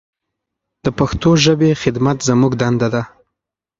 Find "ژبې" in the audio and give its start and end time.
1.43-1.69